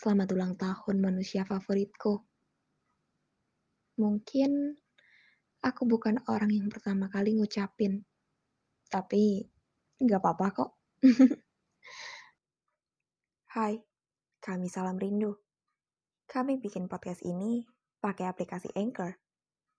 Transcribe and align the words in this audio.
Selamat 0.00 0.32
ulang 0.32 0.56
tahun 0.56 0.96
manusia 0.96 1.44
favoritku. 1.44 2.24
Mungkin 4.00 4.72
aku 5.60 5.82
bukan 5.84 6.24
orang 6.24 6.48
yang 6.56 6.72
pertama 6.72 7.12
kali 7.12 7.36
ngucapin. 7.36 8.00
Tapi 8.88 9.44
nggak 10.00 10.20
apa-apa 10.24 10.46
kok. 10.56 10.70
Hai, 13.52 13.76
kami 14.40 14.72
Salam 14.72 14.96
Rindu. 14.96 15.36
Kami 16.24 16.56
bikin 16.56 16.88
podcast 16.88 17.20
ini 17.20 17.68
pakai 18.00 18.24
aplikasi 18.24 18.72
Anchor 18.72 19.20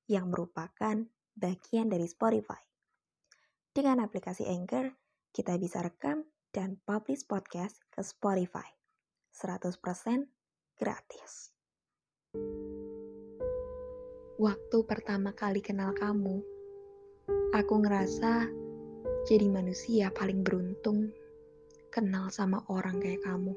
yang 0.05 0.29
merupakan 0.29 1.01
bagian 1.33 1.89
dari 1.89 2.05
Spotify. 2.05 2.61
Dengan 3.73 4.05
aplikasi 4.05 4.45
Anchor, 4.45 4.85
kita 5.33 5.57
bisa 5.57 5.81
rekam 5.81 6.29
dan 6.53 6.77
publish 6.85 7.25
podcast 7.25 7.81
ke 7.89 8.05
Spotify. 8.05 8.80
100% 9.31 10.27
gratis. 10.75 11.55
Waktu 14.41 14.77
pertama 14.89 15.31
kali 15.37 15.61
kenal 15.61 15.93
kamu, 15.93 16.41
aku 17.53 17.73
ngerasa 17.79 18.49
jadi 19.29 19.47
manusia 19.47 20.09
paling 20.09 20.41
beruntung 20.41 21.13
kenal 21.93 22.31
sama 22.33 22.65
orang 22.71 22.97
kayak 22.97 23.21
kamu. 23.21 23.53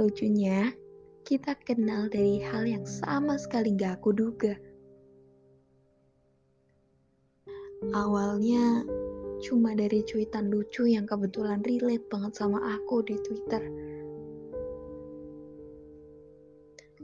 Lucunya, 0.00 0.72
kita 1.22 1.54
kenal 1.62 2.08
dari 2.08 2.40
hal 2.40 2.64
yang 2.66 2.82
sama 2.88 3.36
sekali 3.36 3.76
gak 3.76 4.00
aku 4.00 4.10
duga. 4.16 4.56
Awalnya 7.94 8.84
cuma 9.40 9.72
dari 9.72 10.04
cuitan 10.04 10.52
lucu 10.52 10.84
yang 10.84 11.08
kebetulan 11.08 11.64
relate 11.64 12.04
banget 12.12 12.32
sama 12.36 12.60
aku 12.76 13.00
di 13.00 13.16
Twitter. 13.24 13.62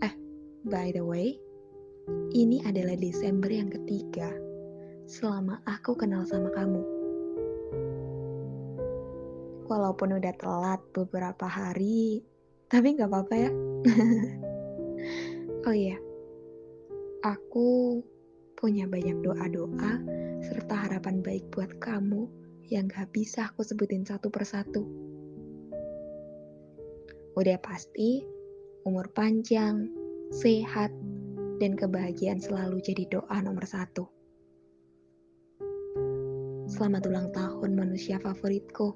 Eh, 0.05 0.15
by 0.69 0.93
the 0.93 1.01
way, 1.01 1.41
ini 2.37 2.61
adalah 2.69 2.95
Desember 3.01 3.49
yang 3.49 3.73
ketiga 3.73 4.29
selama 5.09 5.65
aku 5.65 5.97
kenal 5.97 6.29
sama 6.29 6.53
kamu. 6.53 6.85
Walaupun 9.67 10.15
udah 10.21 10.35
telat 10.39 10.81
beberapa 10.95 11.49
hari, 11.49 12.23
tapi 12.71 12.95
gak 12.95 13.11
apa-apa 13.11 13.35
ya. 13.35 13.51
oh 15.67 15.75
iya, 15.75 15.99
aku 17.27 17.99
punya 18.55 18.87
banyak 18.87 19.19
doa-doa 19.25 19.93
serta 20.47 20.87
harapan 20.87 21.27
baik 21.27 21.51
buat 21.51 21.83
kamu 21.83 22.31
yang 22.71 22.87
gak 22.87 23.11
bisa 23.11 23.51
aku 23.51 23.67
sebutin 23.67 24.07
satu 24.07 24.31
persatu. 24.31 24.87
Udah 27.35 27.59
pasti, 27.59 28.23
umur 28.87 29.11
panjang, 29.11 29.91
sehat, 30.31 30.95
dan 31.59 31.75
kebahagiaan 31.75 32.39
selalu 32.39 32.79
jadi 32.79 33.11
doa 33.11 33.43
nomor 33.43 33.67
satu. 33.67 34.07
Selamat 36.71 37.11
ulang 37.11 37.29
tahun 37.35 37.75
manusia 37.75 38.23
favoritku. 38.23 38.95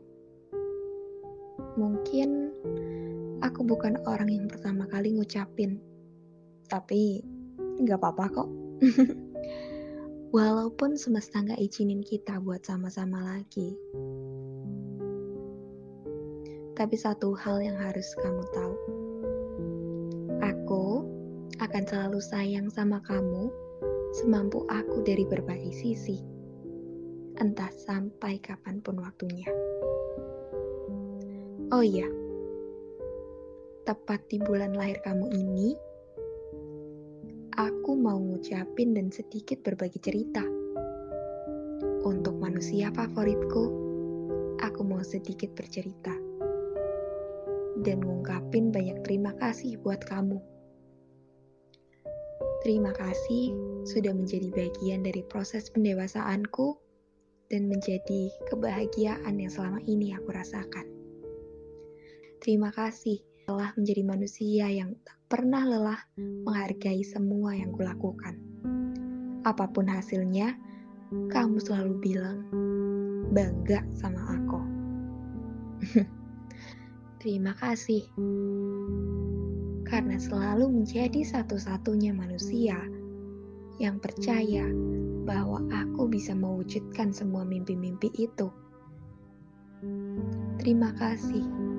Mungkin 1.75 2.31
aku 3.43 3.61
bukan 3.67 3.99
orang 4.07 4.31
yang 4.31 4.47
pertama 4.47 4.87
kali 4.87 5.19
ngucapin, 5.19 5.83
tapi 6.71 7.27
gak 7.83 7.99
apa-apa 7.99 8.25
kok. 8.31 8.49
Walaupun 10.31 10.95
semesta 10.95 11.43
nggak 11.43 11.59
izinin 11.59 12.07
kita 12.07 12.39
buat 12.39 12.63
sama-sama 12.63 13.19
lagi. 13.35 13.75
Tapi 16.79 16.95
satu 16.95 17.35
hal 17.35 17.59
yang 17.59 17.75
harus 17.75 18.07
kamu 18.23 18.47
tahu. 18.55 18.77
Aku 20.39 21.03
akan 21.59 21.83
selalu 21.83 22.23
sayang 22.23 22.71
sama 22.71 23.03
kamu 23.03 23.51
semampu 24.23 24.63
aku 24.71 25.03
dari 25.03 25.27
berbagai 25.27 25.75
sisi. 25.75 26.23
Entah 27.35 27.75
sampai 27.75 28.39
kapan 28.39 28.79
pun 28.87 29.03
waktunya. 29.03 29.51
Oh 31.75 31.83
iya, 31.83 32.07
tepat 33.83 34.23
di 34.31 34.39
bulan 34.39 34.79
lahir 34.79 35.03
kamu 35.03 35.27
ini, 35.35 35.75
aku 37.57 37.97
mau 37.99 38.19
ngucapin 38.19 38.95
dan 38.95 39.11
sedikit 39.11 39.63
berbagi 39.67 39.99
cerita. 39.99 40.45
Untuk 42.07 42.39
manusia 42.39 42.93
favoritku, 42.95 43.65
aku 44.63 44.81
mau 44.87 45.03
sedikit 45.03 45.55
bercerita. 45.57 46.13
Dan 47.81 48.05
ngungkapin 48.05 48.71
banyak 48.71 49.01
terima 49.03 49.33
kasih 49.41 49.81
buat 49.81 50.05
kamu. 50.05 50.39
Terima 52.61 52.93
kasih 52.93 53.57
sudah 53.89 54.13
menjadi 54.13 54.53
bagian 54.53 55.01
dari 55.01 55.25
proses 55.25 55.73
pendewasaanku 55.73 56.77
dan 57.49 57.73
menjadi 57.73 58.29
kebahagiaan 58.53 59.41
yang 59.41 59.49
selama 59.49 59.81
ini 59.89 60.13
aku 60.13 60.29
rasakan. 60.29 60.85
Terima 62.45 62.69
kasih 62.69 63.30
telah 63.51 63.75
menjadi 63.75 64.03
manusia 64.07 64.71
yang 64.71 64.95
tak 65.03 65.19
pernah 65.27 65.67
lelah 65.67 65.99
menghargai 66.47 67.03
semua 67.03 67.59
yang 67.59 67.75
kulakukan. 67.75 68.39
Apa 69.43 69.67
pun 69.75 69.91
hasilnya, 69.91 70.55
kamu 71.11 71.59
selalu 71.59 71.99
bilang 71.99 72.47
bangga 73.35 73.83
sama 73.99 74.39
aku. 74.39 74.61
Terima 77.27 77.51
kasih 77.59 78.07
karena 79.83 80.15
selalu 80.23 80.71
menjadi 80.71 81.27
satu-satunya 81.27 82.15
manusia 82.15 82.79
yang 83.83 83.99
percaya 83.99 84.71
bahwa 85.27 85.67
aku 85.75 86.07
bisa 86.07 86.39
mewujudkan 86.39 87.11
semua 87.11 87.43
mimpi-mimpi 87.43 88.15
itu. 88.15 88.47
Terima 90.63 90.95
kasih 90.95 91.70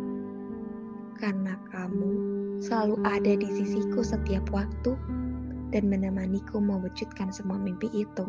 karena 1.21 1.53
kamu 1.69 2.11
selalu 2.57 2.97
ada 3.05 3.37
di 3.37 3.45
sisiku 3.45 4.01
setiap 4.01 4.49
waktu 4.49 4.97
dan 5.69 5.85
menemaniku 5.85 6.57
mewujudkan 6.57 7.29
semua 7.29 7.61
mimpi 7.61 7.93
itu. 7.93 8.25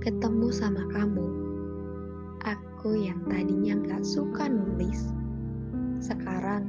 Ketemu 0.00 0.48
sama 0.48 0.88
kamu, 0.96 1.26
aku 2.40 2.96
yang 2.96 3.20
tadinya 3.28 3.76
gak 3.84 4.02
suka 4.02 4.48
nulis, 4.48 5.12
sekarang 6.00 6.64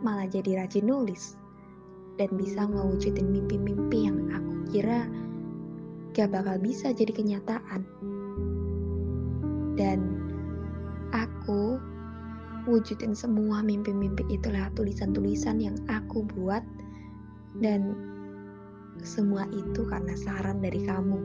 malah 0.00 0.24
jadi 0.24 0.64
rajin 0.64 0.88
nulis 0.88 1.36
dan 2.16 2.32
bisa 2.32 2.64
ngewujudin 2.64 3.28
mimpi-mimpi 3.28 4.08
yang 4.08 4.24
aku 4.32 4.72
kira 4.72 5.04
gak 6.16 6.32
bakal 6.32 6.56
bisa 6.56 6.96
jadi 6.96 7.12
kenyataan. 7.12 7.84
Dan 9.76 10.25
wujudin 12.66 13.14
semua 13.14 13.62
mimpi-mimpi 13.62 14.26
itu 14.26 14.50
lewat 14.50 14.74
tulisan-tulisan 14.74 15.62
yang 15.62 15.78
aku 15.86 16.26
buat 16.34 16.66
dan 17.62 17.94
semua 19.06 19.46
itu 19.54 19.86
karena 19.86 20.18
saran 20.18 20.58
dari 20.58 20.82
kamu. 20.82 21.18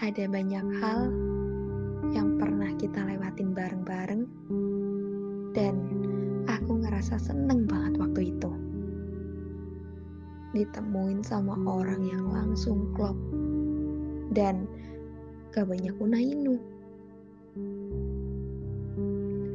Ada 0.00 0.26
banyak 0.26 0.66
hal 0.80 1.00
yang 2.10 2.40
pernah 2.40 2.72
kita 2.80 3.04
lewatin 3.04 3.52
bareng-bareng 3.52 4.22
dan 5.52 5.74
aku 6.48 6.82
ngerasa 6.82 7.20
seneng 7.20 7.68
banget 7.68 8.00
waktu 8.00 8.32
itu. 8.32 8.50
Ditemuin 10.56 11.20
sama 11.20 11.56
orang 11.68 12.02
yang 12.08 12.32
langsung 12.32 12.90
klop 12.96 13.16
dan 14.32 14.64
gak 15.52 15.68
banyak 15.68 15.92
unainu 16.00 16.71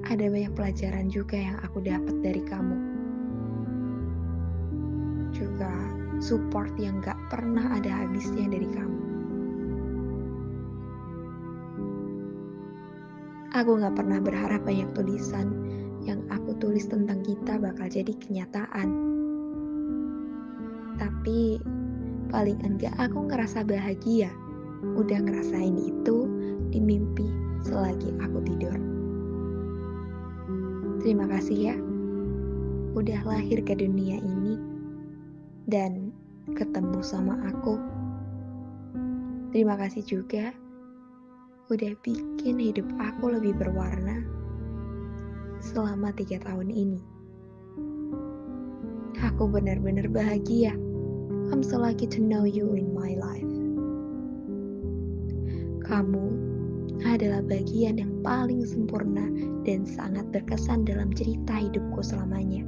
ada 0.07 0.31
banyak 0.31 0.55
pelajaran 0.55 1.11
juga 1.11 1.35
yang 1.35 1.59
aku 1.67 1.83
dapat 1.83 2.15
dari 2.23 2.39
kamu. 2.47 2.77
Juga 5.35 5.71
support 6.23 6.71
yang 6.79 7.03
gak 7.03 7.19
pernah 7.27 7.75
ada 7.75 8.07
habisnya 8.07 8.47
dari 8.47 8.67
kamu. 8.71 8.99
Aku 13.51 13.75
gak 13.83 13.95
pernah 13.99 14.23
berharap 14.23 14.63
banyak 14.63 14.87
tulisan 14.95 15.51
yang 16.07 16.23
aku 16.31 16.55
tulis 16.55 16.87
tentang 16.87 17.19
kita 17.27 17.59
bakal 17.59 17.91
jadi 17.91 18.15
kenyataan. 18.15 18.89
Tapi 20.95 21.59
paling 22.31 22.59
enggak 22.63 22.95
aku 22.95 23.27
ngerasa 23.27 23.67
bahagia. 23.67 24.31
Udah 24.95 25.19
ngerasain 25.19 25.75
itu 25.75 26.31
di 26.71 26.79
mimpi 26.79 27.27
selagi 27.67 28.15
aku 28.23 28.39
tidur. 28.47 28.96
Terima 31.07 31.23
kasih 31.23 31.71
ya, 31.71 31.75
udah 32.91 33.23
lahir 33.23 33.63
ke 33.63 33.79
dunia 33.79 34.19
ini 34.19 34.59
dan 35.63 36.11
ketemu 36.51 36.99
sama 36.99 37.39
aku. 37.47 37.79
Terima 39.55 39.79
kasih 39.79 40.03
juga 40.03 40.51
udah 41.71 41.95
bikin 42.03 42.59
hidup 42.59 42.83
aku 42.99 43.39
lebih 43.39 43.55
berwarna 43.55 44.19
selama 45.63 46.11
tiga 46.11 46.43
tahun 46.43 46.75
ini. 46.75 46.99
Aku 49.31 49.47
benar-benar 49.47 50.11
bahagia. 50.11 50.75
I'm 51.55 51.63
so 51.63 51.79
lucky 51.79 52.11
to 52.11 52.19
know 52.19 52.43
you 52.43 52.75
in 52.75 52.91
my 52.91 53.15
life. 53.15 53.55
Kamu 55.87 56.35
adalah 57.05 57.45
bagian 57.45 58.01
yang 58.01 58.13
paling 58.25 58.65
sempurna 58.65 59.29
dan 59.67 59.85
sangat 59.85 60.25
berkesan 60.33 60.87
dalam 60.87 61.13
cerita 61.13 61.53
hidupku 61.53 62.01
selamanya. 62.01 62.65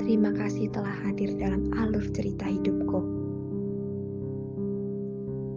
Terima 0.00 0.32
kasih 0.36 0.68
telah 0.72 0.92
hadir 1.04 1.32
dalam 1.40 1.72
alur 1.80 2.04
cerita 2.12 2.44
hidupku. 2.44 3.00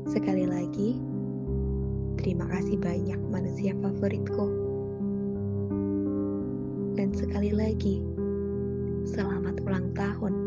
Sekali 0.08 0.48
lagi, 0.48 1.00
terima 2.16 2.48
kasih 2.48 2.80
banyak 2.80 3.20
manusia 3.28 3.76
favoritku. 3.84 4.48
Dan 6.96 7.12
sekali 7.12 7.52
lagi, 7.52 8.00
selamat 9.04 9.60
ulang 9.68 9.92
tahun 9.94 10.47